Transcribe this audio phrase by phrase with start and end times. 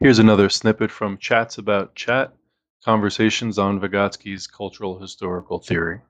[0.00, 2.32] Here's another snippet from Chats About Chat
[2.84, 6.00] Conversations on Vygotsky's Cultural Historical Theory.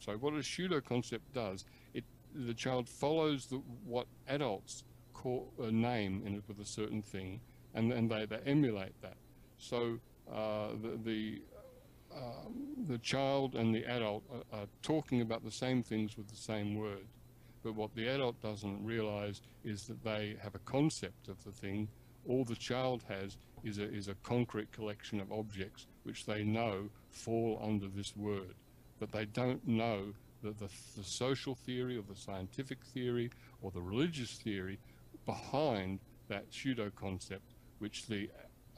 [0.00, 4.84] So what a pseudo concept does, it the child follows the, what adults
[5.14, 7.40] call a name in it with a certain thing,
[7.72, 9.16] and then they, they emulate that.
[9.56, 9.98] So
[10.30, 11.42] uh, the the,
[12.14, 16.36] um, the child and the adult are, are, talking about the same things with the
[16.36, 17.06] same word.
[17.62, 21.88] But what the adult doesn't realize is that they have a concept of the thing.
[22.28, 26.88] All the child has is a, is a concrete collection of objects which they know
[27.10, 28.54] fall under this word.
[28.98, 33.30] But they don't know that the, the social theory or the scientific theory
[33.62, 34.78] or the religious theory
[35.24, 38.28] behind that pseudo concept which the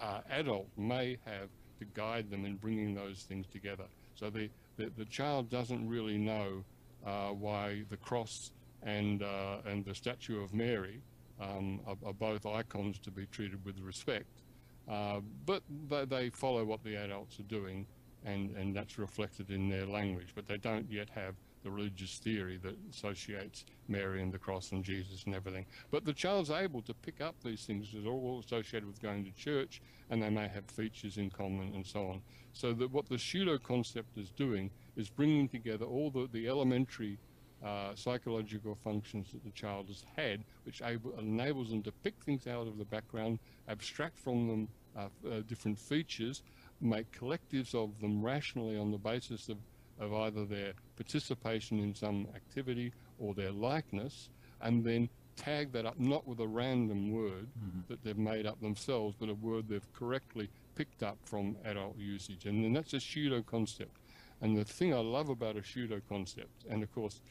[0.00, 3.84] uh, adult may have to guide them in bringing those things together.
[4.14, 6.64] So the, the, the child doesn't really know
[7.04, 8.50] uh, why the cross
[8.84, 11.00] and, uh, and the statue of Mary
[11.40, 14.42] um, are, are, both icons to be treated with respect.
[14.88, 17.86] Uh, but they, they follow what the adults are doing
[18.24, 22.58] and, and that's reflected in their language, but they don't yet have the religious theory
[22.58, 25.64] that associates Mary and the cross and Jesus and everything.
[25.90, 29.24] But the child's able to pick up these things that are all associated with going
[29.24, 32.20] to church and they may have features in common and so on.
[32.52, 37.18] So that what the pseudo concept is doing is bringing together all the, the elementary
[37.62, 42.46] uh, psychological functions that the child has had, which able, enables them to pick things
[42.46, 43.38] out of the background,
[43.68, 46.42] abstract from them uh, uh, different features,
[46.80, 49.58] make collectives of them rationally on the basis of
[50.00, 54.28] of either their participation in some activity or their likeness,
[54.60, 57.86] and then tag that up not with a random word mm -hmm.
[57.88, 62.46] that they've made up themselves, but a word they've correctly picked up from adult usage.
[62.46, 63.98] And then that's a pseudo concept.
[64.44, 67.22] And the thing I love about a pseudo concept, and of course,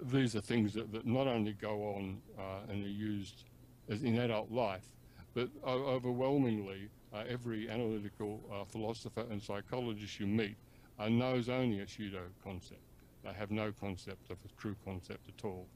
[0.00, 3.46] these are things that, that not only go on uh, and are used
[3.88, 4.86] in adult life,
[5.34, 10.54] but overwhelmingly, uh, every analytical uh, philosopher and psychologist you meet
[11.00, 12.80] uh, knows only a pseudo concept.
[13.24, 15.66] They have no concept of a true concept at all.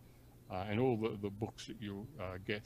[0.53, 2.63] Uh, and all the, the books that you uh, get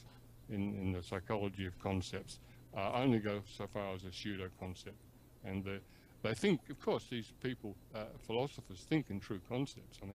[0.50, 2.38] in, in the psychology of concepts
[2.76, 4.98] only go so far as a pseudo concept.
[5.42, 5.80] And the,
[6.22, 9.98] they think, of course, these people, uh, philosophers, think in true concepts.
[10.02, 10.08] I mean,